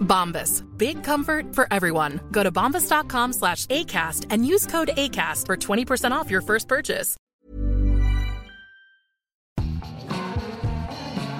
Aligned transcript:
Bombas. 0.00 0.62
Big 0.78 1.02
comfort 1.02 1.54
for 1.54 1.66
everyone. 1.72 2.20
Go 2.30 2.44
to 2.44 2.52
bombas.com 2.52 3.32
slash 3.32 3.66
ACAST 3.66 4.26
and 4.30 4.46
use 4.46 4.66
code 4.66 4.90
ACAST 4.96 5.46
for 5.46 5.56
20% 5.56 6.12
off 6.12 6.30
your 6.30 6.42
first 6.42 6.68
purchase. 6.68 7.16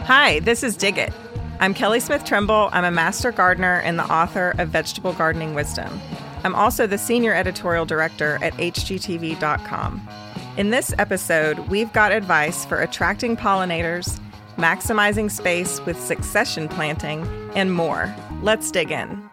Hi, 0.06 0.40
this 0.40 0.62
is 0.62 0.76
Dig 0.76 0.98
It. 0.98 1.14
I'm 1.60 1.72
Kelly 1.72 1.98
Smith 1.98 2.26
Trimble. 2.26 2.68
I'm 2.72 2.84
a 2.84 2.90
master 2.90 3.32
gardener 3.32 3.80
and 3.84 3.98
the 3.98 4.12
author 4.12 4.54
of 4.58 4.68
Vegetable 4.68 5.14
Gardening 5.14 5.54
Wisdom. 5.54 6.00
I'm 6.42 6.54
also 6.54 6.86
the 6.86 6.98
senior 6.98 7.32
editorial 7.32 7.86
director 7.86 8.38
at 8.42 8.52
HGTV.com. 8.54 10.06
In 10.58 10.70
this 10.70 10.94
episode, 10.98 11.58
we've 11.70 11.92
got 11.94 12.12
advice 12.12 12.66
for 12.66 12.82
attracting 12.82 13.34
pollinators, 13.34 14.20
maximizing 14.56 15.30
space 15.30 15.80
with 15.86 16.00
succession 16.00 16.68
planting, 16.68 17.26
and 17.54 17.72
more. 17.72 18.14
Let's 18.42 18.70
dig 18.70 18.90
in. 18.90 19.30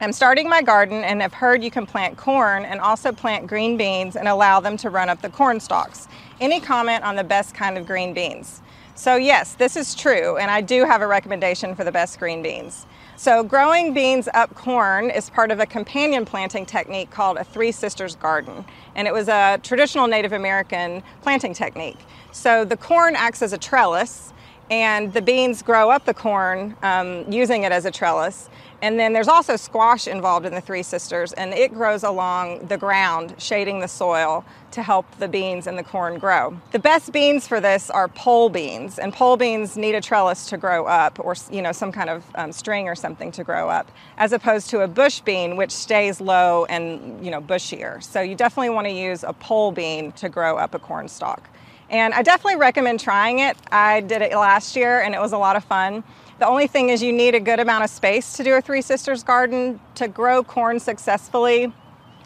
I'm 0.00 0.12
starting 0.12 0.48
my 0.48 0.62
garden 0.62 1.02
and 1.02 1.20
have 1.22 1.34
heard 1.34 1.64
you 1.64 1.72
can 1.72 1.84
plant 1.84 2.16
corn 2.16 2.64
and 2.64 2.80
also 2.80 3.10
plant 3.10 3.48
green 3.48 3.76
beans 3.76 4.14
and 4.14 4.28
allow 4.28 4.60
them 4.60 4.76
to 4.76 4.90
run 4.90 5.08
up 5.08 5.22
the 5.22 5.28
corn 5.28 5.58
stalks. 5.58 6.06
Any 6.40 6.60
comment 6.60 7.02
on 7.02 7.16
the 7.16 7.24
best 7.24 7.52
kind 7.52 7.76
of 7.76 7.84
green 7.84 8.14
beans? 8.14 8.62
So, 8.94 9.16
yes, 9.16 9.54
this 9.54 9.76
is 9.76 9.94
true, 9.94 10.36
and 10.36 10.50
I 10.50 10.60
do 10.60 10.84
have 10.84 11.02
a 11.02 11.06
recommendation 11.06 11.74
for 11.74 11.84
the 11.84 11.92
best 11.92 12.18
green 12.18 12.42
beans. 12.42 12.86
So, 13.18 13.42
growing 13.42 13.94
beans 13.94 14.28
up 14.32 14.54
corn 14.54 15.10
is 15.10 15.28
part 15.28 15.50
of 15.50 15.58
a 15.58 15.66
companion 15.66 16.24
planting 16.24 16.64
technique 16.64 17.10
called 17.10 17.36
a 17.36 17.42
Three 17.42 17.72
Sisters 17.72 18.14
garden, 18.14 18.64
and 18.94 19.08
it 19.08 19.12
was 19.12 19.26
a 19.26 19.58
traditional 19.60 20.06
Native 20.06 20.32
American 20.32 21.02
planting 21.22 21.52
technique. 21.52 21.98
So, 22.30 22.64
the 22.64 22.76
corn 22.76 23.16
acts 23.16 23.42
as 23.42 23.52
a 23.52 23.58
trellis, 23.58 24.32
and 24.70 25.12
the 25.12 25.20
beans 25.20 25.62
grow 25.62 25.90
up 25.90 26.04
the 26.04 26.14
corn 26.14 26.76
um, 26.84 27.24
using 27.28 27.64
it 27.64 27.72
as 27.72 27.86
a 27.86 27.90
trellis. 27.90 28.48
And 28.80 28.98
then 28.98 29.12
there's 29.12 29.28
also 29.28 29.56
squash 29.56 30.06
involved 30.06 30.46
in 30.46 30.54
the 30.54 30.60
Three 30.60 30.84
Sisters, 30.84 31.32
and 31.32 31.52
it 31.52 31.74
grows 31.74 32.04
along 32.04 32.68
the 32.68 32.76
ground, 32.76 33.34
shading 33.38 33.80
the 33.80 33.88
soil 33.88 34.44
to 34.70 34.82
help 34.82 35.10
the 35.18 35.26
beans 35.26 35.66
and 35.66 35.76
the 35.76 35.82
corn 35.82 36.18
grow. 36.18 36.56
The 36.70 36.78
best 36.78 37.10
beans 37.12 37.48
for 37.48 37.60
this 37.60 37.90
are 37.90 38.06
pole 38.06 38.50
beans, 38.50 38.98
and 38.98 39.12
pole 39.12 39.36
beans 39.36 39.76
need 39.76 39.96
a 39.96 40.00
trellis 40.00 40.46
to 40.50 40.56
grow 40.56 40.86
up, 40.86 41.18
or 41.18 41.34
you 41.50 41.60
know 41.60 41.72
some 41.72 41.90
kind 41.90 42.08
of 42.08 42.24
um, 42.36 42.52
string 42.52 42.88
or 42.88 42.94
something 42.94 43.32
to 43.32 43.42
grow 43.42 43.68
up, 43.68 43.90
as 44.16 44.32
opposed 44.32 44.70
to 44.70 44.82
a 44.82 44.88
bush 44.88 45.20
bean, 45.20 45.56
which 45.56 45.72
stays 45.72 46.20
low 46.20 46.64
and 46.66 47.24
you 47.24 47.32
know 47.32 47.40
bushier. 47.40 48.00
So 48.02 48.20
you 48.20 48.36
definitely 48.36 48.70
want 48.70 48.86
to 48.86 48.92
use 48.92 49.24
a 49.24 49.32
pole 49.32 49.72
bean 49.72 50.12
to 50.12 50.28
grow 50.28 50.56
up 50.56 50.74
a 50.74 50.78
corn 50.78 51.08
stalk. 51.08 51.48
And 51.90 52.12
I 52.12 52.22
definitely 52.22 52.56
recommend 52.56 53.00
trying 53.00 53.38
it. 53.38 53.56
I 53.72 54.02
did 54.02 54.22
it 54.22 54.32
last 54.32 54.76
year, 54.76 55.00
and 55.00 55.14
it 55.14 55.20
was 55.20 55.32
a 55.32 55.38
lot 55.38 55.56
of 55.56 55.64
fun. 55.64 56.04
The 56.38 56.46
only 56.46 56.68
thing 56.68 56.90
is 56.90 57.02
you 57.02 57.12
need 57.12 57.34
a 57.34 57.40
good 57.40 57.58
amount 57.58 57.82
of 57.82 57.90
space 57.90 58.34
to 58.34 58.44
do 58.44 58.54
a 58.54 58.60
Three 58.60 58.80
Sisters 58.80 59.24
garden. 59.24 59.80
To 59.96 60.06
grow 60.06 60.44
corn 60.44 60.78
successfully, 60.78 61.72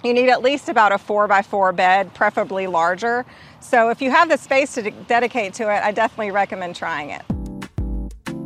you 0.04 0.12
need 0.12 0.28
at 0.28 0.42
least 0.42 0.68
about 0.68 0.92
a 0.92 0.98
four 0.98 1.26
by 1.26 1.40
four 1.40 1.72
bed, 1.72 2.12
preferably 2.12 2.66
larger. 2.66 3.24
So 3.60 3.88
if 3.88 4.02
you 4.02 4.10
have 4.10 4.28
the 4.28 4.36
space 4.36 4.74
to 4.74 4.82
de- 4.82 4.90
dedicate 4.90 5.54
to 5.54 5.62
it, 5.74 5.82
I 5.82 5.92
definitely 5.92 6.30
recommend 6.30 6.76
trying 6.76 7.08
it. 7.08 7.22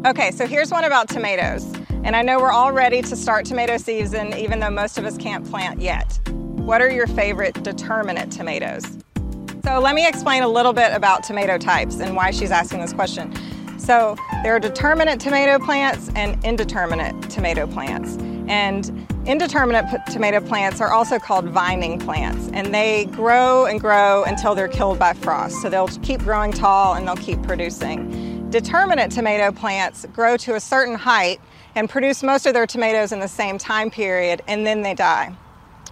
Okay, 0.07 0.31
so 0.31 0.47
here's 0.47 0.71
one 0.71 0.85
about 0.85 1.09
tomatoes. 1.09 1.65
And 2.05 2.15
I 2.15 2.23
know 2.23 2.39
we're 2.39 2.53
all 2.53 2.71
ready 2.71 3.03
to 3.03 3.17
start 3.17 3.45
tomato 3.45 3.77
season, 3.77 4.35
even 4.35 4.61
though 4.61 4.71
most 4.71 4.99
of 4.99 5.05
us 5.05 5.17
can't 5.19 5.45
plant 5.45 5.81
yet. 5.81 6.21
What 6.29 6.81
are 6.81 6.91
your 6.91 7.09
favorite 7.09 7.61
determinate 7.65 8.31
tomatoes? 8.31 8.85
So 9.65 9.81
let 9.81 9.97
me 9.97 10.07
explain 10.07 10.45
a 10.45 10.49
little 10.49 10.73
bit 10.73 10.93
about 10.93 11.25
tomato 11.25 11.59
types 11.59 11.99
and 11.99 12.15
why 12.15 12.31
she's 12.31 12.53
asking 12.53 12.83
this 12.83 12.93
question. 12.93 13.35
So 13.81 14.17
there 14.47 14.55
are 14.55 14.61
determinate 14.61 15.19
tomato 15.19 15.59
plants 15.59 16.09
and 16.15 16.39
indeterminate 16.45 17.21
tomato 17.29 17.67
plants. 17.67 18.17
And 18.47 19.05
indeterminate 19.27 19.87
tomato 20.07 20.41
plants 20.41 20.81
are 20.81 20.93
also 20.93 21.19
called 21.19 21.47
vining 21.47 21.99
plants, 21.99 22.49
and 22.53 22.73
they 22.73 23.07
grow 23.07 23.67
and 23.67 23.81
grow 23.81 24.23
until 24.23 24.55
they're 24.55 24.69
killed 24.69 25.01
by 25.01 25.15
frost. 25.15 25.61
So 25.63 25.69
they'll 25.69 25.89
keep 25.89 26.21
growing 26.21 26.53
tall 26.53 26.95
and 26.95 27.09
they'll 27.09 27.17
keep 27.17 27.43
producing. 27.43 28.49
Determinate 28.51 29.11
tomato 29.11 29.51
plants 29.51 30.07
grow 30.13 30.37
to 30.37 30.55
a 30.55 30.61
certain 30.61 30.95
height 30.95 31.41
and 31.75 31.91
produce 31.91 32.23
most 32.23 32.47
of 32.47 32.55
their 32.55 32.69
tomatoes 32.69 33.11
in 33.11 33.19
the 33.19 33.27
same 33.27 33.59
time 33.59 33.91
period, 33.91 34.43
and 34.47 34.65
then 34.65 34.83
they 34.83 34.95
die. 34.95 35.35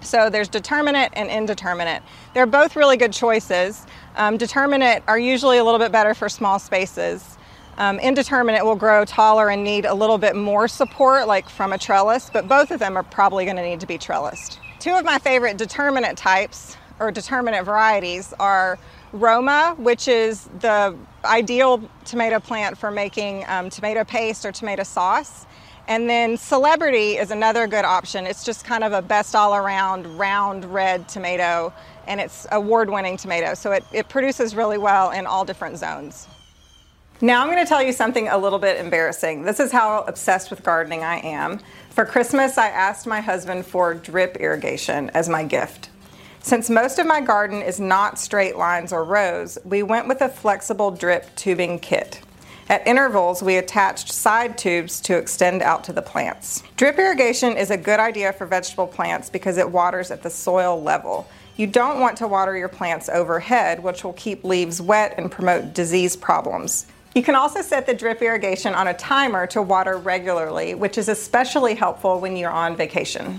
So 0.00 0.30
there's 0.30 0.48
determinate 0.48 1.10
and 1.14 1.28
indeterminate. 1.28 2.04
They're 2.34 2.46
both 2.46 2.76
really 2.76 2.98
good 2.98 3.12
choices. 3.12 3.84
Um, 4.14 4.36
determinate 4.36 5.02
are 5.08 5.18
usually 5.18 5.58
a 5.58 5.64
little 5.64 5.80
bit 5.80 5.90
better 5.90 6.14
for 6.14 6.28
small 6.28 6.60
spaces. 6.60 7.36
Um, 7.76 7.98
indeterminate 7.98 8.64
will 8.64 8.76
grow 8.76 9.04
taller 9.04 9.50
and 9.50 9.64
need 9.64 9.84
a 9.84 9.94
little 9.94 10.18
bit 10.18 10.36
more 10.36 10.68
support, 10.68 11.26
like 11.26 11.48
from 11.48 11.72
a 11.72 11.78
trellis, 11.78 12.30
but 12.32 12.46
both 12.46 12.70
of 12.70 12.78
them 12.78 12.96
are 12.96 13.02
probably 13.02 13.44
going 13.44 13.56
to 13.56 13.62
need 13.62 13.80
to 13.80 13.86
be 13.86 13.98
trellised. 13.98 14.58
Two 14.78 14.92
of 14.92 15.04
my 15.04 15.18
favorite 15.18 15.56
determinate 15.56 16.16
types 16.16 16.76
or 17.00 17.10
determinate 17.10 17.64
varieties 17.64 18.32
are 18.38 18.78
Roma, 19.12 19.74
which 19.78 20.08
is 20.08 20.44
the 20.60 20.96
ideal 21.24 21.88
tomato 22.04 22.38
plant 22.40 22.76
for 22.78 22.90
making 22.90 23.44
um, 23.48 23.70
tomato 23.70 24.04
paste 24.04 24.44
or 24.44 24.52
tomato 24.52 24.82
sauce. 24.82 25.46
And 25.86 26.08
then 26.08 26.36
Celebrity 26.36 27.16
is 27.16 27.30
another 27.30 27.66
good 27.66 27.84
option. 27.84 28.26
It's 28.26 28.44
just 28.44 28.64
kind 28.64 28.84
of 28.84 28.92
a 28.92 29.02
best 29.02 29.34
all 29.34 29.54
around 29.54 30.18
round 30.18 30.64
red 30.64 31.08
tomato, 31.08 31.72
and 32.06 32.20
it's 32.20 32.46
award 32.52 32.88
winning 32.88 33.16
tomato. 33.16 33.54
So 33.54 33.72
it, 33.72 33.84
it 33.92 34.08
produces 34.08 34.54
really 34.54 34.78
well 34.78 35.10
in 35.10 35.26
all 35.26 35.44
different 35.44 35.78
zones. 35.78 36.26
Now 37.24 37.40
I'm 37.40 37.50
going 37.50 37.64
to 37.64 37.66
tell 37.66 37.82
you 37.82 37.94
something 37.94 38.28
a 38.28 38.36
little 38.36 38.58
bit 38.58 38.78
embarrassing. 38.78 39.44
This 39.44 39.58
is 39.58 39.72
how 39.72 40.02
obsessed 40.02 40.50
with 40.50 40.62
gardening 40.62 41.02
I 41.02 41.20
am. 41.20 41.58
For 41.88 42.04
Christmas, 42.04 42.58
I 42.58 42.68
asked 42.68 43.06
my 43.06 43.22
husband 43.22 43.64
for 43.64 43.94
drip 43.94 44.36
irrigation 44.36 45.08
as 45.14 45.26
my 45.26 45.42
gift. 45.42 45.88
Since 46.40 46.68
most 46.68 46.98
of 46.98 47.06
my 47.06 47.22
garden 47.22 47.62
is 47.62 47.80
not 47.80 48.18
straight 48.18 48.58
lines 48.58 48.92
or 48.92 49.04
rows, 49.04 49.56
we 49.64 49.82
went 49.82 50.06
with 50.06 50.20
a 50.20 50.28
flexible 50.28 50.90
drip 50.90 51.34
tubing 51.34 51.78
kit. 51.78 52.20
At 52.68 52.86
intervals, 52.86 53.42
we 53.42 53.56
attached 53.56 54.12
side 54.12 54.58
tubes 54.58 55.00
to 55.00 55.16
extend 55.16 55.62
out 55.62 55.82
to 55.84 55.94
the 55.94 56.02
plants. 56.02 56.62
Drip 56.76 56.98
irrigation 56.98 57.56
is 57.56 57.70
a 57.70 57.78
good 57.78 58.00
idea 58.00 58.34
for 58.34 58.44
vegetable 58.44 58.86
plants 58.86 59.30
because 59.30 59.56
it 59.56 59.70
waters 59.70 60.10
at 60.10 60.22
the 60.22 60.28
soil 60.28 60.82
level. 60.82 61.26
You 61.56 61.68
don't 61.68 62.00
want 62.00 62.18
to 62.18 62.28
water 62.28 62.54
your 62.54 62.68
plants 62.68 63.08
overhead, 63.08 63.82
which 63.82 64.04
will 64.04 64.12
keep 64.12 64.44
leaves 64.44 64.82
wet 64.82 65.14
and 65.16 65.32
promote 65.32 65.72
disease 65.72 66.16
problems. 66.16 66.84
You 67.14 67.22
can 67.22 67.36
also 67.36 67.62
set 67.62 67.86
the 67.86 67.94
drip 67.94 68.20
irrigation 68.22 68.74
on 68.74 68.88
a 68.88 68.94
timer 68.94 69.46
to 69.48 69.62
water 69.62 69.98
regularly, 69.98 70.74
which 70.74 70.98
is 70.98 71.08
especially 71.08 71.76
helpful 71.76 72.18
when 72.18 72.36
you're 72.36 72.50
on 72.50 72.76
vacation. 72.76 73.38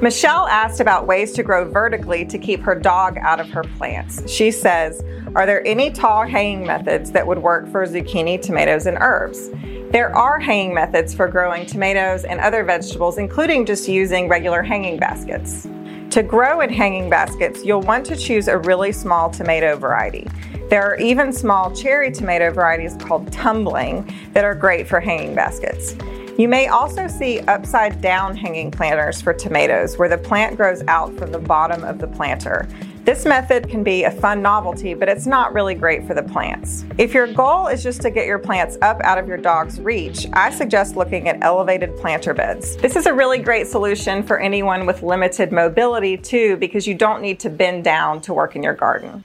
Michelle 0.00 0.46
asked 0.46 0.78
about 0.78 1.08
ways 1.08 1.32
to 1.32 1.42
grow 1.42 1.68
vertically 1.68 2.24
to 2.24 2.38
keep 2.38 2.60
her 2.60 2.76
dog 2.76 3.18
out 3.18 3.40
of 3.40 3.48
her 3.50 3.64
plants. 3.64 4.30
She 4.30 4.52
says, 4.52 5.02
Are 5.34 5.44
there 5.44 5.66
any 5.66 5.90
tall 5.90 6.24
hanging 6.24 6.64
methods 6.64 7.10
that 7.10 7.26
would 7.26 7.38
work 7.38 7.68
for 7.72 7.84
zucchini, 7.84 8.40
tomatoes, 8.40 8.86
and 8.86 8.96
herbs? 9.00 9.50
There 9.90 10.14
are 10.14 10.38
hanging 10.38 10.72
methods 10.72 11.12
for 11.12 11.26
growing 11.26 11.66
tomatoes 11.66 12.24
and 12.24 12.38
other 12.38 12.62
vegetables, 12.62 13.18
including 13.18 13.66
just 13.66 13.88
using 13.88 14.28
regular 14.28 14.62
hanging 14.62 14.98
baskets. 14.98 15.66
To 16.10 16.22
grow 16.22 16.60
in 16.60 16.70
hanging 16.70 17.10
baskets, 17.10 17.64
you'll 17.64 17.82
want 17.82 18.06
to 18.06 18.16
choose 18.16 18.46
a 18.46 18.58
really 18.58 18.92
small 18.92 19.30
tomato 19.30 19.76
variety. 19.76 20.28
There 20.68 20.82
are 20.82 20.96
even 20.96 21.32
small 21.32 21.72
cherry 21.72 22.10
tomato 22.10 22.50
varieties 22.50 22.96
called 22.96 23.30
tumbling 23.32 24.12
that 24.32 24.44
are 24.44 24.54
great 24.54 24.88
for 24.88 24.98
hanging 24.98 25.32
baskets. 25.32 25.94
You 26.36 26.48
may 26.48 26.66
also 26.66 27.06
see 27.06 27.38
upside 27.40 28.00
down 28.00 28.36
hanging 28.36 28.72
planters 28.72 29.22
for 29.22 29.32
tomatoes 29.32 29.96
where 29.96 30.08
the 30.08 30.18
plant 30.18 30.56
grows 30.56 30.82
out 30.88 31.16
from 31.16 31.30
the 31.30 31.38
bottom 31.38 31.84
of 31.84 31.98
the 31.98 32.08
planter. 32.08 32.68
This 33.04 33.24
method 33.24 33.68
can 33.68 33.84
be 33.84 34.02
a 34.02 34.10
fun 34.10 34.42
novelty, 34.42 34.92
but 34.92 35.08
it's 35.08 35.24
not 35.24 35.54
really 35.54 35.76
great 35.76 36.04
for 36.04 36.14
the 36.14 36.24
plants. 36.24 36.84
If 36.98 37.14
your 37.14 37.28
goal 37.28 37.68
is 37.68 37.84
just 37.84 38.02
to 38.02 38.10
get 38.10 38.26
your 38.26 38.40
plants 38.40 38.76
up 38.82 39.00
out 39.02 39.18
of 39.18 39.28
your 39.28 39.36
dog's 39.36 39.80
reach, 39.80 40.26
I 40.32 40.50
suggest 40.50 40.96
looking 40.96 41.28
at 41.28 41.38
elevated 41.42 41.96
planter 41.96 42.34
beds. 42.34 42.76
This 42.78 42.96
is 42.96 43.06
a 43.06 43.14
really 43.14 43.38
great 43.38 43.68
solution 43.68 44.24
for 44.24 44.40
anyone 44.40 44.84
with 44.84 45.04
limited 45.04 45.52
mobility 45.52 46.16
too, 46.16 46.56
because 46.56 46.88
you 46.88 46.94
don't 46.94 47.22
need 47.22 47.38
to 47.40 47.50
bend 47.50 47.84
down 47.84 48.20
to 48.22 48.34
work 48.34 48.56
in 48.56 48.64
your 48.64 48.74
garden. 48.74 49.22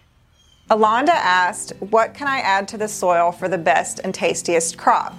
Alonda 0.71 1.09
asked, 1.09 1.73
What 1.81 2.13
can 2.13 2.29
I 2.29 2.37
add 2.37 2.65
to 2.69 2.77
the 2.77 2.87
soil 2.87 3.33
for 3.33 3.49
the 3.49 3.57
best 3.57 3.99
and 4.05 4.15
tastiest 4.15 4.77
crop? 4.77 5.13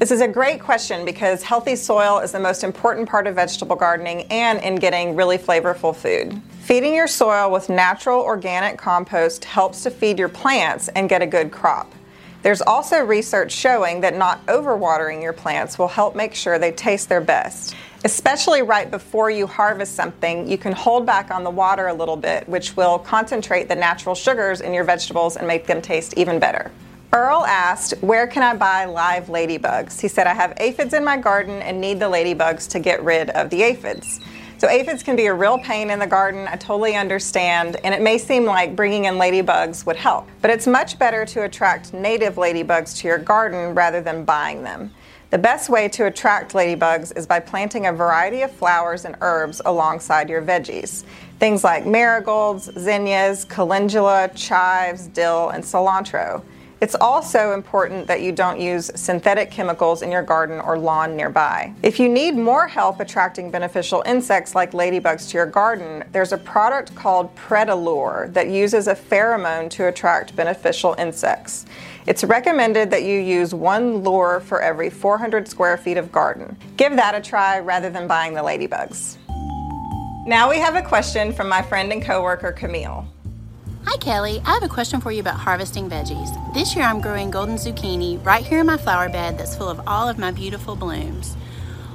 This 0.00 0.10
is 0.10 0.20
a 0.20 0.26
great 0.26 0.60
question 0.60 1.04
because 1.04 1.44
healthy 1.44 1.76
soil 1.76 2.18
is 2.18 2.32
the 2.32 2.40
most 2.40 2.64
important 2.64 3.08
part 3.08 3.28
of 3.28 3.36
vegetable 3.36 3.76
gardening 3.76 4.22
and 4.22 4.60
in 4.60 4.74
getting 4.74 5.14
really 5.14 5.38
flavorful 5.38 5.94
food. 5.94 6.42
Feeding 6.62 6.96
your 6.96 7.06
soil 7.06 7.48
with 7.52 7.68
natural 7.68 8.20
organic 8.22 8.76
compost 8.76 9.44
helps 9.44 9.84
to 9.84 9.90
feed 9.92 10.18
your 10.18 10.28
plants 10.28 10.88
and 10.88 11.08
get 11.08 11.22
a 11.22 11.26
good 11.26 11.52
crop. 11.52 11.94
There's 12.42 12.62
also 12.62 13.04
research 13.04 13.50
showing 13.50 14.00
that 14.02 14.16
not 14.16 14.44
overwatering 14.46 15.22
your 15.22 15.32
plants 15.32 15.78
will 15.78 15.88
help 15.88 16.14
make 16.14 16.34
sure 16.34 16.58
they 16.58 16.70
taste 16.70 17.08
their 17.08 17.20
best. 17.20 17.74
Especially 18.04 18.62
right 18.62 18.88
before 18.88 19.28
you 19.28 19.46
harvest 19.46 19.96
something, 19.96 20.48
you 20.48 20.56
can 20.56 20.72
hold 20.72 21.04
back 21.04 21.32
on 21.32 21.42
the 21.42 21.50
water 21.50 21.88
a 21.88 21.94
little 21.94 22.16
bit, 22.16 22.48
which 22.48 22.76
will 22.76 23.00
concentrate 23.00 23.68
the 23.68 23.74
natural 23.74 24.14
sugars 24.14 24.60
in 24.60 24.72
your 24.72 24.84
vegetables 24.84 25.36
and 25.36 25.48
make 25.48 25.66
them 25.66 25.82
taste 25.82 26.14
even 26.16 26.38
better. 26.38 26.70
Earl 27.12 27.44
asked, 27.44 27.94
Where 28.02 28.28
can 28.28 28.44
I 28.44 28.54
buy 28.54 28.84
live 28.84 29.26
ladybugs? 29.26 30.00
He 30.00 30.06
said, 30.06 30.28
I 30.28 30.34
have 30.34 30.54
aphids 30.58 30.94
in 30.94 31.04
my 31.04 31.16
garden 31.16 31.60
and 31.62 31.80
need 31.80 31.98
the 31.98 32.08
ladybugs 32.08 32.68
to 32.70 32.78
get 32.78 33.02
rid 33.02 33.30
of 33.30 33.50
the 33.50 33.62
aphids. 33.62 34.20
So, 34.58 34.68
aphids 34.68 35.04
can 35.04 35.14
be 35.14 35.26
a 35.26 35.34
real 35.34 35.56
pain 35.56 35.88
in 35.88 36.00
the 36.00 36.06
garden. 36.06 36.48
I 36.48 36.56
totally 36.56 36.96
understand. 36.96 37.76
And 37.84 37.94
it 37.94 38.02
may 38.02 38.18
seem 38.18 38.44
like 38.44 38.74
bringing 38.74 39.04
in 39.04 39.14
ladybugs 39.14 39.86
would 39.86 39.94
help, 39.94 40.28
but 40.42 40.50
it's 40.50 40.66
much 40.66 40.98
better 40.98 41.24
to 41.26 41.44
attract 41.44 41.94
native 41.94 42.34
ladybugs 42.34 42.98
to 42.98 43.08
your 43.08 43.18
garden 43.18 43.72
rather 43.74 44.00
than 44.00 44.24
buying 44.24 44.64
them. 44.64 44.92
The 45.30 45.38
best 45.38 45.68
way 45.68 45.88
to 45.90 46.06
attract 46.06 46.54
ladybugs 46.54 47.16
is 47.16 47.26
by 47.26 47.38
planting 47.38 47.86
a 47.86 47.92
variety 47.92 48.42
of 48.42 48.50
flowers 48.50 49.04
and 49.04 49.14
herbs 49.20 49.60
alongside 49.64 50.28
your 50.28 50.42
veggies. 50.42 51.04
Things 51.38 51.62
like 51.62 51.86
marigolds, 51.86 52.68
zinnias, 52.76 53.44
calendula, 53.44 54.28
chives, 54.34 55.06
dill, 55.06 55.50
and 55.50 55.62
cilantro. 55.62 56.42
It's 56.80 56.94
also 56.94 57.54
important 57.54 58.06
that 58.06 58.22
you 58.22 58.30
don't 58.30 58.60
use 58.60 58.92
synthetic 58.94 59.50
chemicals 59.50 60.02
in 60.02 60.12
your 60.12 60.22
garden 60.22 60.60
or 60.60 60.78
lawn 60.78 61.16
nearby. 61.16 61.72
If 61.82 61.98
you 61.98 62.08
need 62.08 62.36
more 62.36 62.68
help 62.68 63.00
attracting 63.00 63.50
beneficial 63.50 64.04
insects 64.06 64.54
like 64.54 64.70
ladybugs 64.70 65.28
to 65.30 65.38
your 65.38 65.46
garden, 65.46 66.04
there's 66.12 66.32
a 66.32 66.38
product 66.38 66.94
called 66.94 67.34
Predalure 67.34 68.32
that 68.32 68.48
uses 68.48 68.86
a 68.86 68.94
pheromone 68.94 69.68
to 69.70 69.88
attract 69.88 70.36
beneficial 70.36 70.94
insects. 70.98 71.66
It's 72.06 72.22
recommended 72.22 72.92
that 72.92 73.02
you 73.02 73.18
use 73.18 73.52
one 73.52 74.04
lure 74.04 74.38
for 74.38 74.62
every 74.62 74.88
400 74.88 75.48
square 75.48 75.76
feet 75.76 75.96
of 75.96 76.12
garden. 76.12 76.56
Give 76.76 76.94
that 76.94 77.16
a 77.16 77.20
try 77.20 77.58
rather 77.58 77.90
than 77.90 78.06
buying 78.06 78.34
the 78.34 78.40
ladybugs. 78.40 79.16
Now 80.28 80.48
we 80.48 80.58
have 80.58 80.76
a 80.76 80.82
question 80.82 81.32
from 81.32 81.48
my 81.48 81.60
friend 81.60 81.90
and 81.90 82.02
coworker 82.02 82.52
Camille. 82.52 83.04
Hi 83.90 83.96
Kelly, 83.96 84.42
I 84.44 84.52
have 84.52 84.62
a 84.62 84.68
question 84.68 85.00
for 85.00 85.12
you 85.12 85.20
about 85.20 85.40
harvesting 85.40 85.88
veggies. 85.88 86.52
This 86.52 86.76
year 86.76 86.84
I'm 86.84 87.00
growing 87.00 87.30
golden 87.30 87.54
zucchini 87.54 88.22
right 88.22 88.44
here 88.44 88.60
in 88.60 88.66
my 88.66 88.76
flower 88.76 89.08
bed 89.08 89.38
that's 89.38 89.56
full 89.56 89.70
of 89.70 89.80
all 89.86 90.10
of 90.10 90.18
my 90.18 90.30
beautiful 90.30 90.76
blooms. 90.76 91.36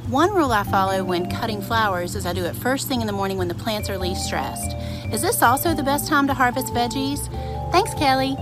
One 0.07 0.33
rule 0.33 0.51
I 0.51 0.63
follow 0.63 1.03
when 1.03 1.29
cutting 1.29 1.61
flowers 1.61 2.15
is 2.15 2.25
I 2.25 2.33
do 2.33 2.45
it 2.45 2.55
first 2.55 2.87
thing 2.87 3.01
in 3.01 3.05
the 3.05 3.13
morning 3.13 3.37
when 3.37 3.47
the 3.47 3.53
plants 3.53 3.91
are 3.91 3.97
least 3.99 4.25
stressed. 4.25 4.75
Is 5.13 5.21
this 5.21 5.43
also 5.43 5.75
the 5.75 5.83
best 5.83 6.07
time 6.07 6.25
to 6.25 6.33
harvest 6.33 6.73
veggies? 6.73 7.31
Thanks, 7.71 7.93
Kelly. 7.93 8.35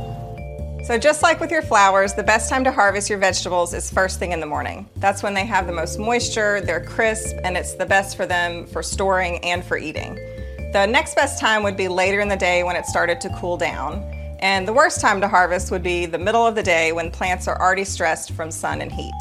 So, 0.85 0.97
just 0.97 1.21
like 1.21 1.41
with 1.41 1.51
your 1.51 1.61
flowers, 1.61 2.13
the 2.13 2.23
best 2.23 2.49
time 2.49 2.63
to 2.63 2.71
harvest 2.71 3.09
your 3.09 3.19
vegetables 3.19 3.73
is 3.73 3.91
first 3.91 4.17
thing 4.17 4.31
in 4.31 4.39
the 4.39 4.45
morning. 4.45 4.89
That's 4.95 5.23
when 5.23 5.33
they 5.33 5.45
have 5.45 5.67
the 5.67 5.73
most 5.73 5.99
moisture, 5.99 6.61
they're 6.61 6.85
crisp, 6.85 7.35
and 7.43 7.57
it's 7.57 7.73
the 7.73 7.85
best 7.85 8.15
for 8.15 8.25
them 8.25 8.65
for 8.65 8.81
storing 8.81 9.39
and 9.39 9.61
for 9.61 9.77
eating. 9.77 10.17
The 10.71 10.85
next 10.85 11.15
best 11.15 11.37
time 11.37 11.63
would 11.63 11.75
be 11.75 11.89
later 11.89 12.21
in 12.21 12.29
the 12.29 12.37
day 12.37 12.63
when 12.63 12.77
it 12.77 12.85
started 12.85 13.19
to 13.21 13.29
cool 13.41 13.57
down. 13.57 14.01
And 14.39 14.65
the 14.65 14.71
worst 14.71 15.01
time 15.01 15.19
to 15.19 15.27
harvest 15.27 15.69
would 15.69 15.83
be 15.83 16.05
the 16.05 16.17
middle 16.17 16.47
of 16.47 16.55
the 16.55 16.63
day 16.63 16.93
when 16.93 17.11
plants 17.11 17.45
are 17.49 17.61
already 17.61 17.83
stressed 17.83 18.31
from 18.31 18.51
sun 18.51 18.81
and 18.81 18.89
heat. 18.89 19.13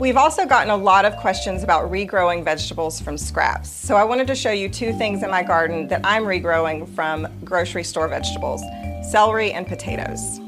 We've 0.00 0.16
also 0.16 0.46
gotten 0.46 0.70
a 0.70 0.76
lot 0.76 1.04
of 1.04 1.18
questions 1.18 1.62
about 1.62 1.92
regrowing 1.92 2.42
vegetables 2.42 2.98
from 2.98 3.18
scraps. 3.18 3.68
So 3.68 3.94
I 3.94 4.04
wanted 4.04 4.26
to 4.28 4.34
show 4.34 4.52
you 4.52 4.70
two 4.70 4.94
things 4.94 5.22
in 5.22 5.28
my 5.28 5.42
garden 5.42 5.86
that 5.88 6.00
I'm 6.02 6.22
regrowing 6.22 6.88
from 6.94 7.28
grocery 7.44 7.84
store 7.84 8.08
vegetables 8.08 8.62
celery 9.10 9.52
and 9.52 9.66
potatoes. 9.66 10.38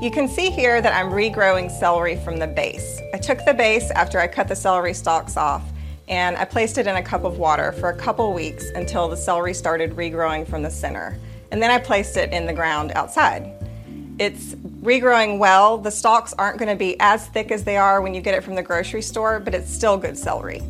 You 0.00 0.10
can 0.12 0.28
see 0.28 0.50
here 0.50 0.80
that 0.80 0.94
I'm 0.94 1.10
regrowing 1.10 1.68
celery 1.68 2.14
from 2.14 2.36
the 2.36 2.46
base. 2.46 3.00
I 3.12 3.18
took 3.18 3.44
the 3.44 3.54
base 3.54 3.90
after 3.90 4.20
I 4.20 4.28
cut 4.28 4.46
the 4.46 4.54
celery 4.54 4.94
stalks 4.94 5.36
off 5.36 5.64
and 6.08 6.36
I 6.36 6.44
placed 6.44 6.78
it 6.78 6.86
in 6.86 6.96
a 6.96 7.02
cup 7.02 7.24
of 7.24 7.38
water 7.38 7.72
for 7.72 7.88
a 7.88 7.96
couple 7.96 8.32
weeks 8.32 8.70
until 8.74 9.08
the 9.08 9.16
celery 9.16 9.54
started 9.54 9.92
regrowing 9.92 10.46
from 10.48 10.62
the 10.62 10.70
center. 10.70 11.18
And 11.50 11.62
then 11.62 11.70
I 11.70 11.78
placed 11.78 12.16
it 12.16 12.32
in 12.32 12.46
the 12.46 12.52
ground 12.52 12.92
outside. 12.94 13.52
It's 14.18 14.54
regrowing 14.82 15.38
well. 15.38 15.78
The 15.78 15.90
stalks 15.90 16.34
aren't 16.34 16.58
going 16.58 16.68
to 16.68 16.76
be 16.76 16.96
as 17.00 17.26
thick 17.28 17.50
as 17.50 17.64
they 17.64 17.76
are 17.76 18.00
when 18.00 18.14
you 18.14 18.20
get 18.20 18.34
it 18.34 18.44
from 18.44 18.54
the 18.54 18.62
grocery 18.62 19.02
store, 19.02 19.40
but 19.40 19.54
it's 19.54 19.72
still 19.72 19.96
good 19.96 20.16
celery. 20.16 20.62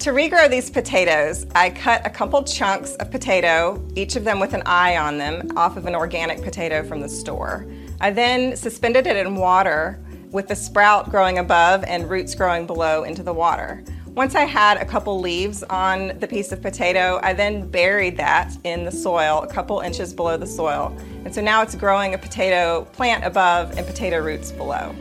To 0.00 0.10
regrow 0.10 0.50
these 0.50 0.68
potatoes, 0.68 1.46
I 1.54 1.70
cut 1.70 2.04
a 2.04 2.10
couple 2.10 2.42
chunks 2.42 2.96
of 2.96 3.12
potato, 3.12 3.80
each 3.94 4.16
of 4.16 4.24
them 4.24 4.40
with 4.40 4.52
an 4.52 4.62
eye 4.66 4.96
on 4.96 5.18
them, 5.18 5.52
off 5.56 5.76
of 5.76 5.86
an 5.86 5.94
organic 5.94 6.42
potato 6.42 6.82
from 6.82 7.00
the 7.00 7.08
store. 7.08 7.66
I 8.00 8.10
then 8.10 8.56
suspended 8.56 9.06
it 9.06 9.16
in 9.16 9.36
water 9.36 10.02
with 10.32 10.48
the 10.48 10.56
sprout 10.56 11.10
growing 11.10 11.38
above 11.38 11.84
and 11.84 12.10
roots 12.10 12.34
growing 12.34 12.66
below 12.66 13.04
into 13.04 13.22
the 13.22 13.32
water. 13.32 13.84
Once 14.14 14.34
I 14.34 14.44
had 14.44 14.76
a 14.76 14.84
couple 14.84 15.20
leaves 15.20 15.62
on 15.70 16.18
the 16.18 16.28
piece 16.28 16.52
of 16.52 16.60
potato, 16.60 17.18
I 17.22 17.32
then 17.32 17.70
buried 17.70 18.18
that 18.18 18.54
in 18.62 18.84
the 18.84 18.92
soil 18.92 19.40
a 19.40 19.46
couple 19.46 19.80
inches 19.80 20.12
below 20.12 20.36
the 20.36 20.46
soil. 20.46 20.94
And 21.24 21.34
so 21.34 21.40
now 21.40 21.62
it's 21.62 21.74
growing 21.74 22.12
a 22.12 22.18
potato 22.18 22.86
plant 22.92 23.24
above 23.24 23.78
and 23.78 23.86
potato 23.86 24.22
roots 24.22 24.52
below. 24.52 24.94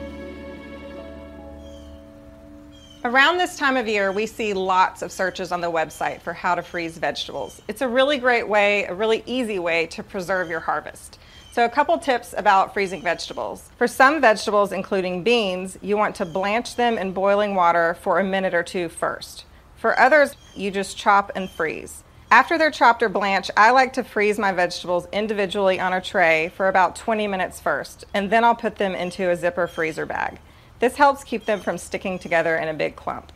Around 3.04 3.38
this 3.38 3.58
time 3.58 3.76
of 3.76 3.86
year, 3.86 4.14
we 4.14 4.26
see 4.26 4.54
lots 4.54 5.02
of 5.02 5.12
searches 5.12 5.52
on 5.52 5.60
the 5.60 5.70
website 5.70 6.22
for 6.22 6.32
how 6.32 6.56
to 6.56 6.62
freeze 6.62 6.98
vegetables. 6.98 7.62
It's 7.68 7.82
a 7.82 7.90
really 7.90 8.18
great 8.18 8.48
way, 8.48 8.86
a 8.86 8.94
really 8.94 9.24
easy 9.26 9.60
way 9.60 9.88
to 9.88 10.04
preserve 10.04 10.50
your 10.50 10.62
harvest. 10.62 11.20
So, 11.54 11.66
a 11.66 11.70
couple 11.70 11.98
tips 11.98 12.34
about 12.38 12.74
freezing 12.74 13.02
vegetables. 13.02 13.72
For 13.78 13.86
some 13.86 14.22
vegetables, 14.22 14.72
including 14.72 15.22
beans, 15.22 15.78
you 15.82 15.98
want 15.98 16.16
to 16.16 16.26
blanch 16.26 16.78
them 16.78 16.98
in 16.98 17.12
boiling 17.12 17.56
water 17.56 17.98
for 18.02 18.20
a 18.20 18.24
minute 18.24 18.54
or 18.54 18.64
two 18.64 18.88
first. 18.88 19.44
For 19.76 20.00
others, 20.00 20.38
you 20.56 20.72
just 20.72 20.98
chop 20.98 21.30
and 21.36 21.50
freeze. 21.50 22.06
After 22.32 22.58
they're 22.58 22.72
chopped 22.72 23.04
or 23.04 23.10
blanched, 23.10 23.52
I 23.58 23.72
like 23.72 23.92
to 23.94 24.04
freeze 24.06 24.40
my 24.40 24.54
vegetables 24.54 25.10
individually 25.12 25.78
on 25.78 25.92
a 25.92 26.00
tray 26.00 26.54
for 26.56 26.70
about 26.70 26.96
20 26.96 27.28
minutes 27.28 27.60
first, 27.60 28.06
and 28.14 28.30
then 28.30 28.46
I'll 28.46 28.56
put 28.56 28.78
them 28.78 28.96
into 28.96 29.30
a 29.30 29.36
zipper 29.36 29.68
freezer 29.68 30.06
bag. 30.06 30.40
This 30.80 30.96
helps 30.96 31.26
keep 31.26 31.44
them 31.44 31.60
from 31.60 31.78
sticking 31.78 32.18
together 32.18 32.56
in 32.56 32.70
a 32.70 32.74
big 32.74 32.96
clump. 32.96 33.34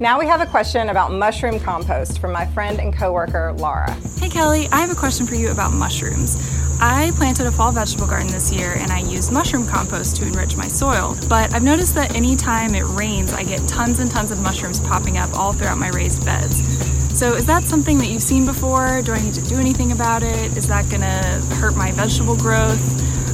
Now 0.00 0.18
we 0.18 0.26
have 0.28 0.40
a 0.40 0.46
question 0.46 0.88
about 0.88 1.12
mushroom 1.12 1.60
compost 1.60 2.20
from 2.20 2.32
my 2.32 2.46
friend 2.46 2.80
and 2.80 2.90
coworker 2.90 3.52
Laura. 3.52 3.92
Hey 4.18 4.30
Kelly, 4.30 4.66
I 4.72 4.80
have 4.80 4.90
a 4.90 4.94
question 4.94 5.26
for 5.26 5.34
you 5.34 5.50
about 5.50 5.74
mushrooms. 5.74 6.38
I 6.80 7.12
planted 7.16 7.46
a 7.46 7.52
fall 7.52 7.70
vegetable 7.70 8.06
garden 8.06 8.28
this 8.28 8.50
year 8.50 8.76
and 8.78 8.90
I 8.90 9.00
used 9.00 9.30
mushroom 9.30 9.66
compost 9.66 10.16
to 10.16 10.26
enrich 10.26 10.56
my 10.56 10.68
soil. 10.68 11.18
But 11.28 11.52
I've 11.52 11.62
noticed 11.62 11.94
that 11.96 12.16
anytime 12.16 12.74
it 12.74 12.84
rains, 12.84 13.34
I 13.34 13.44
get 13.44 13.68
tons 13.68 14.00
and 14.00 14.10
tons 14.10 14.30
of 14.30 14.40
mushrooms 14.40 14.80
popping 14.80 15.18
up 15.18 15.34
all 15.34 15.52
throughout 15.52 15.76
my 15.76 15.90
raised 15.90 16.24
beds. 16.24 16.64
So, 17.14 17.34
is 17.34 17.44
that 17.44 17.64
something 17.64 17.98
that 17.98 18.06
you've 18.06 18.22
seen 18.22 18.46
before? 18.46 19.02
Do 19.02 19.12
I 19.12 19.20
need 19.20 19.34
to 19.34 19.42
do 19.42 19.58
anything 19.58 19.92
about 19.92 20.22
it? 20.22 20.56
Is 20.56 20.66
that 20.68 20.88
gonna 20.88 21.42
hurt 21.56 21.76
my 21.76 21.92
vegetable 21.92 22.36
growth? 22.36 22.80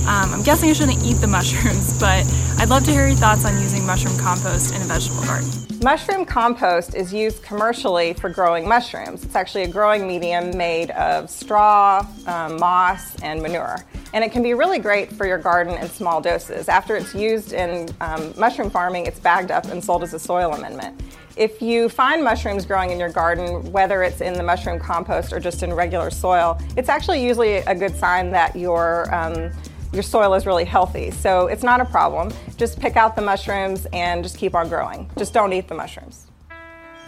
Um, 0.06 0.32
I'm 0.34 0.42
guessing 0.44 0.70
I 0.70 0.72
shouldn't 0.72 1.02
eat 1.04 1.14
the 1.14 1.26
mushrooms, 1.38 1.98
but 1.98 2.24
I'd 2.58 2.68
love 2.68 2.84
to 2.84 2.92
hear 2.92 3.08
your 3.08 3.16
thoughts 3.16 3.44
on 3.44 3.60
using 3.60 3.84
mushroom 3.84 4.16
compost 4.18 4.72
in 4.72 4.80
a 4.80 4.84
vegetable 4.84 5.24
garden. 5.24 5.50
Mushroom 5.82 6.24
compost 6.24 6.94
is 6.94 7.12
used 7.12 7.42
commercially 7.42 8.12
for 8.12 8.30
growing 8.30 8.68
mushrooms. 8.68 9.24
It's 9.24 9.34
actually 9.34 9.64
a 9.64 9.68
growing 9.68 10.06
medium 10.06 10.56
made 10.56 10.92
of 10.92 11.28
straw, 11.28 12.06
um, 12.26 12.56
moss, 12.60 13.20
and 13.22 13.42
manure. 13.42 13.84
And 14.12 14.22
it 14.22 14.30
can 14.30 14.44
be 14.44 14.54
really 14.54 14.78
great 14.78 15.12
for 15.12 15.26
your 15.26 15.38
garden 15.38 15.76
in 15.76 15.88
small 15.88 16.20
doses. 16.20 16.68
After 16.68 16.94
it's 16.94 17.12
used 17.12 17.52
in 17.52 17.88
um, 18.00 18.32
mushroom 18.38 18.70
farming, 18.70 19.06
it's 19.06 19.18
bagged 19.18 19.50
up 19.50 19.64
and 19.66 19.82
sold 19.82 20.04
as 20.04 20.14
a 20.14 20.20
soil 20.20 20.52
amendment. 20.52 21.02
If 21.36 21.60
you 21.60 21.88
find 21.88 22.24
mushrooms 22.24 22.64
growing 22.64 22.90
in 22.90 22.98
your 22.98 23.10
garden, 23.10 23.70
whether 23.72 24.02
it's 24.02 24.20
in 24.20 24.34
the 24.34 24.42
mushroom 24.42 24.78
compost 24.78 25.32
or 25.32 25.40
just 25.40 25.62
in 25.62 25.74
regular 25.74 26.10
soil, 26.10 26.58
it's 26.76 26.88
actually 26.88 27.22
usually 27.22 27.56
a 27.56 27.74
good 27.74 27.94
sign 27.96 28.30
that 28.30 28.56
your 28.56 29.12
um, 29.14 29.52
your 29.92 30.02
soil 30.02 30.34
is 30.34 30.46
really 30.46 30.64
healthy. 30.64 31.10
So 31.10 31.46
it's 31.46 31.62
not 31.62 31.80
a 31.80 31.84
problem. 31.84 32.32
Just 32.56 32.80
pick 32.80 32.96
out 32.96 33.16
the 33.16 33.22
mushrooms 33.22 33.86
and 33.92 34.22
just 34.22 34.36
keep 34.36 34.54
on 34.54 34.68
growing. 34.68 35.10
Just 35.16 35.32
don't 35.32 35.52
eat 35.52 35.68
the 35.68 35.74
mushrooms. 35.74 36.26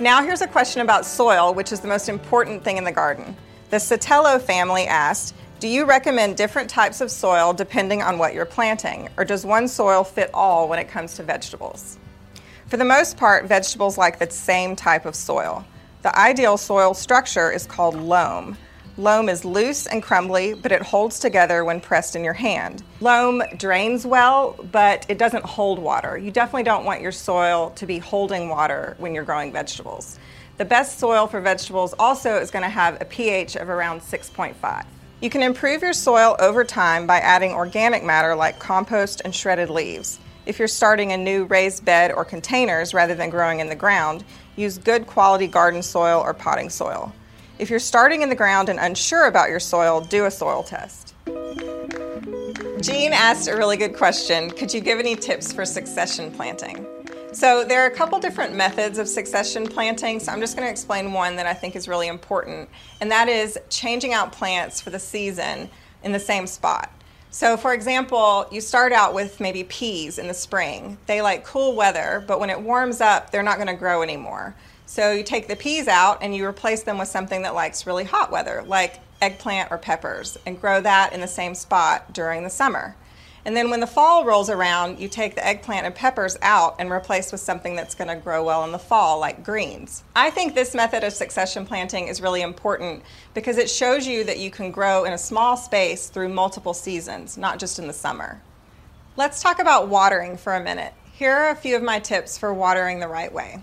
Now 0.00 0.22
here's 0.22 0.42
a 0.42 0.46
question 0.46 0.82
about 0.82 1.04
soil, 1.04 1.54
which 1.54 1.72
is 1.72 1.80
the 1.80 1.88
most 1.88 2.08
important 2.08 2.62
thing 2.62 2.76
in 2.76 2.84
the 2.84 2.92
garden. 2.92 3.36
The 3.70 3.78
Sotelo 3.78 4.40
family 4.40 4.86
asked, 4.86 5.34
do 5.60 5.66
you 5.66 5.84
recommend 5.84 6.36
different 6.36 6.70
types 6.70 7.00
of 7.00 7.10
soil 7.10 7.52
depending 7.52 8.00
on 8.00 8.16
what 8.16 8.32
you're 8.32 8.46
planting, 8.46 9.08
or 9.16 9.24
does 9.24 9.44
one 9.44 9.66
soil 9.66 10.04
fit 10.04 10.30
all 10.32 10.68
when 10.68 10.78
it 10.78 10.88
comes 10.88 11.14
to 11.16 11.24
vegetables? 11.24 11.98
For 12.68 12.76
the 12.76 12.84
most 12.84 13.16
part, 13.16 13.46
vegetables 13.46 13.98
like 13.98 14.20
the 14.20 14.30
same 14.30 14.76
type 14.76 15.04
of 15.04 15.16
soil. 15.16 15.64
The 16.02 16.16
ideal 16.16 16.56
soil 16.56 16.94
structure 16.94 17.50
is 17.50 17.66
called 17.66 17.96
loam. 17.96 18.56
Loam 18.98 19.28
is 19.28 19.44
loose 19.44 19.86
and 19.86 20.02
crumbly, 20.02 20.54
but 20.54 20.72
it 20.72 20.82
holds 20.82 21.20
together 21.20 21.64
when 21.64 21.80
pressed 21.80 22.16
in 22.16 22.24
your 22.24 22.32
hand. 22.32 22.82
Loam 23.00 23.44
drains 23.56 24.04
well, 24.04 24.56
but 24.72 25.06
it 25.08 25.18
doesn't 25.18 25.44
hold 25.44 25.78
water. 25.78 26.18
You 26.18 26.32
definitely 26.32 26.64
don't 26.64 26.84
want 26.84 27.00
your 27.00 27.12
soil 27.12 27.70
to 27.76 27.86
be 27.86 28.00
holding 28.00 28.48
water 28.48 28.96
when 28.98 29.14
you're 29.14 29.22
growing 29.22 29.52
vegetables. 29.52 30.18
The 30.56 30.64
best 30.64 30.98
soil 30.98 31.28
for 31.28 31.40
vegetables 31.40 31.94
also 31.96 32.38
is 32.38 32.50
going 32.50 32.64
to 32.64 32.68
have 32.68 33.00
a 33.00 33.04
pH 33.04 33.54
of 33.54 33.68
around 33.68 34.00
6.5. 34.00 34.84
You 35.20 35.30
can 35.30 35.44
improve 35.44 35.82
your 35.82 35.92
soil 35.92 36.34
over 36.40 36.64
time 36.64 37.06
by 37.06 37.20
adding 37.20 37.52
organic 37.52 38.02
matter 38.02 38.34
like 38.34 38.58
compost 38.58 39.22
and 39.24 39.32
shredded 39.32 39.70
leaves. 39.70 40.18
If 40.44 40.58
you're 40.58 40.66
starting 40.66 41.12
a 41.12 41.16
new 41.16 41.44
raised 41.44 41.84
bed 41.84 42.10
or 42.10 42.24
containers 42.24 42.92
rather 42.92 43.14
than 43.14 43.30
growing 43.30 43.60
in 43.60 43.68
the 43.68 43.76
ground, 43.76 44.24
use 44.56 44.76
good 44.76 45.06
quality 45.06 45.46
garden 45.46 45.84
soil 45.84 46.20
or 46.20 46.34
potting 46.34 46.68
soil. 46.68 47.12
If 47.58 47.70
you're 47.70 47.80
starting 47.80 48.22
in 48.22 48.28
the 48.28 48.36
ground 48.36 48.68
and 48.68 48.78
unsure 48.78 49.26
about 49.26 49.50
your 49.50 49.58
soil, 49.58 50.00
do 50.00 50.26
a 50.26 50.30
soil 50.30 50.62
test. 50.62 51.14
Jean 52.80 53.12
asked 53.12 53.48
a 53.48 53.56
really 53.56 53.76
good 53.76 53.96
question. 53.96 54.48
Could 54.50 54.72
you 54.72 54.80
give 54.80 55.00
any 55.00 55.16
tips 55.16 55.52
for 55.52 55.64
succession 55.64 56.30
planting? 56.30 56.86
So, 57.32 57.64
there 57.64 57.82
are 57.82 57.86
a 57.86 57.94
couple 57.94 58.18
different 58.20 58.54
methods 58.54 58.96
of 58.98 59.08
succession 59.08 59.66
planting, 59.66 60.20
so 60.20 60.30
I'm 60.30 60.40
just 60.40 60.56
going 60.56 60.66
to 60.66 60.70
explain 60.70 61.12
one 61.12 61.34
that 61.36 61.46
I 61.46 61.52
think 61.52 61.74
is 61.74 61.88
really 61.88 62.06
important, 62.06 62.68
and 63.00 63.10
that 63.10 63.28
is 63.28 63.58
changing 63.68 64.14
out 64.14 64.32
plants 64.32 64.80
for 64.80 64.90
the 64.90 64.98
season 64.98 65.68
in 66.04 66.12
the 66.12 66.20
same 66.20 66.46
spot. 66.46 66.92
So, 67.30 67.56
for 67.56 67.74
example, 67.74 68.46
you 68.50 68.60
start 68.60 68.92
out 68.92 69.14
with 69.14 69.40
maybe 69.40 69.64
peas 69.64 70.18
in 70.18 70.28
the 70.28 70.34
spring. 70.34 70.96
They 71.06 71.20
like 71.20 71.44
cool 71.44 71.74
weather, 71.74 72.24
but 72.26 72.40
when 72.40 72.50
it 72.50 72.60
warms 72.60 73.00
up, 73.00 73.30
they're 73.30 73.42
not 73.42 73.56
going 73.56 73.68
to 73.68 73.74
grow 73.74 74.02
anymore. 74.02 74.54
So 74.88 75.12
you 75.12 75.22
take 75.22 75.48
the 75.48 75.54
peas 75.54 75.86
out 75.86 76.22
and 76.22 76.34
you 76.34 76.46
replace 76.46 76.82
them 76.82 76.96
with 76.96 77.08
something 77.08 77.42
that 77.42 77.54
likes 77.54 77.86
really 77.86 78.04
hot 78.04 78.32
weather, 78.32 78.64
like 78.66 79.00
eggplant 79.20 79.70
or 79.70 79.76
peppers, 79.76 80.38
and 80.46 80.58
grow 80.58 80.80
that 80.80 81.12
in 81.12 81.20
the 81.20 81.28
same 81.28 81.54
spot 81.54 82.14
during 82.14 82.42
the 82.42 82.48
summer. 82.48 82.96
And 83.44 83.54
then 83.54 83.68
when 83.68 83.80
the 83.80 83.86
fall 83.86 84.24
rolls 84.24 84.48
around, 84.48 84.98
you 84.98 85.06
take 85.06 85.34
the 85.34 85.46
eggplant 85.46 85.84
and 85.84 85.94
peppers 85.94 86.38
out 86.40 86.76
and 86.78 86.90
replace 86.90 87.30
with 87.32 87.42
something 87.42 87.76
that's 87.76 87.94
going 87.94 88.08
to 88.08 88.16
grow 88.16 88.42
well 88.42 88.64
in 88.64 88.72
the 88.72 88.78
fall, 88.78 89.20
like 89.20 89.44
greens. 89.44 90.04
I 90.16 90.30
think 90.30 90.54
this 90.54 90.74
method 90.74 91.04
of 91.04 91.12
succession 91.12 91.66
planting 91.66 92.08
is 92.08 92.22
really 92.22 92.40
important 92.40 93.02
because 93.34 93.58
it 93.58 93.68
shows 93.68 94.06
you 94.06 94.24
that 94.24 94.38
you 94.38 94.50
can 94.50 94.70
grow 94.70 95.04
in 95.04 95.12
a 95.12 95.18
small 95.18 95.58
space 95.58 96.08
through 96.08 96.30
multiple 96.30 96.72
seasons, 96.72 97.36
not 97.36 97.58
just 97.58 97.78
in 97.78 97.88
the 97.88 97.92
summer. 97.92 98.40
Let's 99.18 99.42
talk 99.42 99.58
about 99.58 99.88
watering 99.88 100.38
for 100.38 100.54
a 100.54 100.64
minute. 100.64 100.94
Here 101.12 101.36
are 101.36 101.50
a 101.50 101.56
few 101.56 101.76
of 101.76 101.82
my 101.82 101.98
tips 101.98 102.38
for 102.38 102.54
watering 102.54 103.00
the 103.00 103.08
right 103.08 103.32
way. 103.32 103.60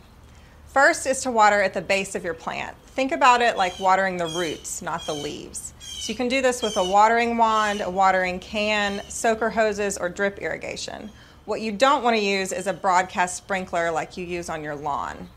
First 0.76 1.08
is 1.08 1.22
to 1.22 1.32
water 1.32 1.62
at 1.62 1.74
the 1.74 1.80
base 1.80 2.16
of 2.16 2.26
your 2.26 2.34
plant. 2.34 2.76
Think 2.88 3.14
about 3.14 3.42
it 3.42 3.56
like 3.56 3.80
watering 3.80 4.18
the 4.18 4.28
roots, 4.28 4.82
not 4.82 5.06
the 5.06 5.14
leaves. 5.14 5.74
So 5.80 6.12
you 6.12 6.18
can 6.18 6.28
do 6.28 6.42
this 6.42 6.62
with 6.62 6.76
a 6.76 6.84
watering 6.84 7.38
wand, 7.38 7.80
a 7.80 7.90
watering 7.90 8.42
can, 8.42 9.02
soaker 9.08 9.50
hoses, 9.50 9.98
or 9.98 10.10
drip 10.10 10.40
irrigation. 10.40 11.10
What 11.46 11.62
you 11.62 11.72
don't 11.72 12.04
want 12.04 12.18
to 12.18 12.22
use 12.22 12.52
is 12.52 12.68
a 12.68 12.74
broadcast 12.74 13.38
sprinkler 13.38 13.90
like 13.90 14.18
you 14.18 14.26
use 14.26 14.50
on 14.50 14.66
your 14.66 14.76
lawn. 14.76 15.30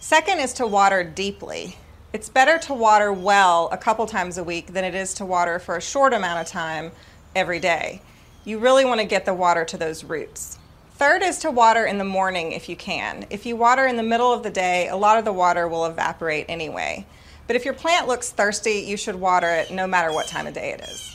Second 0.00 0.38
is 0.38 0.54
to 0.54 0.66
water 0.66 1.04
deeply. 1.04 1.76
It's 2.14 2.30
better 2.30 2.56
to 2.60 2.72
water 2.72 3.12
well 3.12 3.68
a 3.70 3.76
couple 3.76 4.06
times 4.06 4.38
a 4.38 4.42
week 4.42 4.68
than 4.68 4.84
it 4.84 4.94
is 4.94 5.12
to 5.14 5.26
water 5.26 5.58
for 5.58 5.76
a 5.76 5.82
short 5.82 6.14
amount 6.14 6.40
of 6.40 6.46
time 6.46 6.92
every 7.36 7.60
day. 7.60 8.00
You 8.46 8.58
really 8.58 8.86
want 8.86 9.02
to 9.02 9.06
get 9.06 9.26
the 9.26 9.34
water 9.34 9.66
to 9.66 9.76
those 9.76 10.02
roots. 10.02 10.57
Third 10.98 11.22
is 11.22 11.38
to 11.38 11.52
water 11.52 11.86
in 11.86 11.98
the 11.98 12.04
morning 12.04 12.50
if 12.50 12.68
you 12.68 12.74
can. 12.74 13.24
If 13.30 13.46
you 13.46 13.54
water 13.54 13.86
in 13.86 13.96
the 13.96 14.02
middle 14.02 14.32
of 14.32 14.42
the 14.42 14.50
day, 14.50 14.88
a 14.88 14.96
lot 14.96 15.16
of 15.16 15.24
the 15.24 15.32
water 15.32 15.68
will 15.68 15.84
evaporate 15.84 16.46
anyway. 16.48 17.06
But 17.46 17.54
if 17.54 17.64
your 17.64 17.72
plant 17.72 18.08
looks 18.08 18.32
thirsty, 18.32 18.80
you 18.80 18.96
should 18.96 19.14
water 19.14 19.48
it 19.48 19.70
no 19.70 19.86
matter 19.86 20.12
what 20.12 20.26
time 20.26 20.48
of 20.48 20.54
day 20.54 20.70
it 20.72 20.80
is. 20.80 21.14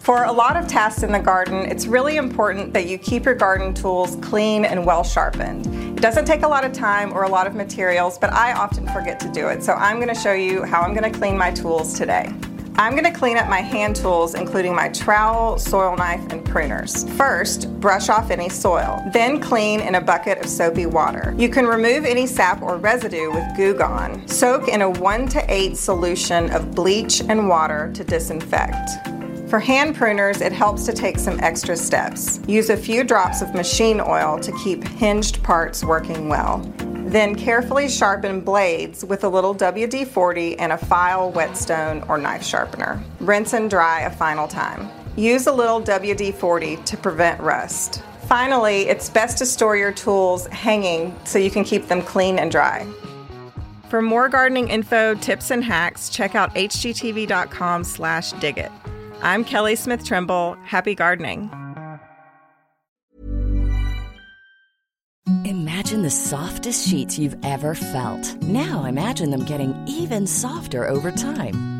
For 0.00 0.24
a 0.24 0.32
lot 0.32 0.56
of 0.56 0.66
tasks 0.66 1.04
in 1.04 1.12
the 1.12 1.20
garden, 1.20 1.70
it's 1.70 1.86
really 1.86 2.16
important 2.16 2.74
that 2.74 2.88
you 2.88 2.98
keep 2.98 3.24
your 3.24 3.36
garden 3.36 3.72
tools 3.72 4.16
clean 4.16 4.64
and 4.64 4.84
well 4.84 5.04
sharpened. 5.04 5.68
It 5.96 6.02
doesn't 6.02 6.24
take 6.24 6.42
a 6.42 6.48
lot 6.48 6.64
of 6.64 6.72
time 6.72 7.12
or 7.12 7.22
a 7.22 7.28
lot 7.28 7.46
of 7.46 7.54
materials, 7.54 8.18
but 8.18 8.32
I 8.32 8.52
often 8.52 8.88
forget 8.88 9.20
to 9.20 9.28
do 9.30 9.46
it. 9.46 9.62
So 9.62 9.74
I'm 9.74 10.00
going 10.00 10.12
to 10.12 10.20
show 10.20 10.32
you 10.32 10.64
how 10.64 10.80
I'm 10.80 10.92
going 10.92 11.08
to 11.12 11.16
clean 11.16 11.38
my 11.38 11.52
tools 11.52 11.96
today. 11.96 12.32
I'm 12.80 12.92
going 12.92 13.04
to 13.04 13.12
clean 13.12 13.36
up 13.36 13.46
my 13.46 13.60
hand 13.60 13.94
tools, 13.94 14.34
including 14.34 14.74
my 14.74 14.88
trowel, 14.88 15.58
soil 15.58 15.94
knife, 15.96 16.32
and 16.32 16.42
pruners. 16.42 17.06
First, 17.10 17.70
brush 17.78 18.08
off 18.08 18.30
any 18.30 18.48
soil. 18.48 19.04
Then 19.12 19.38
clean 19.38 19.80
in 19.80 19.96
a 19.96 20.00
bucket 20.00 20.38
of 20.38 20.48
soapy 20.48 20.86
water. 20.86 21.34
You 21.36 21.50
can 21.50 21.66
remove 21.66 22.06
any 22.06 22.26
sap 22.26 22.62
or 22.62 22.78
residue 22.78 23.30
with 23.34 23.54
Goo 23.54 23.74
Gone. 23.74 24.26
Soak 24.26 24.68
in 24.68 24.80
a 24.80 24.88
1 24.88 25.28
to 25.28 25.44
8 25.52 25.76
solution 25.76 26.50
of 26.52 26.74
bleach 26.74 27.20
and 27.20 27.50
water 27.50 27.92
to 27.92 28.02
disinfect. 28.02 29.19
For 29.50 29.58
hand 29.58 29.96
pruners, 29.96 30.40
it 30.40 30.52
helps 30.52 30.86
to 30.86 30.92
take 30.92 31.18
some 31.18 31.40
extra 31.40 31.76
steps. 31.76 32.38
Use 32.46 32.70
a 32.70 32.76
few 32.76 33.02
drops 33.02 33.42
of 33.42 33.52
machine 33.52 34.00
oil 34.00 34.38
to 34.38 34.52
keep 34.62 34.86
hinged 34.86 35.42
parts 35.42 35.82
working 35.82 36.28
well. 36.28 36.58
Then 37.08 37.34
carefully 37.34 37.88
sharpen 37.88 38.42
blades 38.42 39.04
with 39.04 39.24
a 39.24 39.28
little 39.28 39.52
WD 39.52 40.06
40 40.06 40.56
and 40.60 40.70
a 40.70 40.76
file 40.76 41.32
whetstone 41.32 42.04
or 42.08 42.16
knife 42.16 42.44
sharpener. 42.44 43.02
Rinse 43.18 43.52
and 43.52 43.68
dry 43.68 44.02
a 44.02 44.10
final 44.12 44.46
time. 44.46 44.88
Use 45.16 45.48
a 45.48 45.52
little 45.52 45.82
WD 45.82 46.32
40 46.36 46.76
to 46.76 46.96
prevent 46.96 47.40
rust. 47.40 48.04
Finally, 48.28 48.82
it's 48.82 49.10
best 49.10 49.36
to 49.38 49.46
store 49.46 49.76
your 49.76 49.90
tools 49.90 50.46
hanging 50.46 51.12
so 51.24 51.40
you 51.40 51.50
can 51.50 51.64
keep 51.64 51.88
them 51.88 52.02
clean 52.02 52.38
and 52.38 52.52
dry. 52.52 52.86
For 53.88 54.00
more 54.00 54.28
gardening 54.28 54.68
info, 54.68 55.16
tips, 55.16 55.50
and 55.50 55.64
hacks, 55.64 56.08
check 56.08 56.36
out 56.36 56.54
hgtv.com 56.54 57.82
slash 57.82 58.30
digit. 58.34 58.70
I'm 59.22 59.44
Kelly 59.44 59.76
Smith 59.76 60.04
Trimble. 60.04 60.56
Happy 60.64 60.94
gardening. 60.94 61.50
Imagine 65.44 66.02
the 66.02 66.10
softest 66.10 66.88
sheets 66.88 67.18
you've 67.18 67.36
ever 67.44 67.74
felt. 67.74 68.42
Now 68.42 68.84
imagine 68.84 69.30
them 69.30 69.44
getting 69.44 69.74
even 69.86 70.26
softer 70.26 70.88
over 70.88 71.10
time. 71.10 71.79